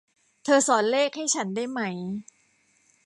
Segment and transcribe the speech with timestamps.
[0.43, 1.81] เธอสอนเลขให้ฉันได้ไหม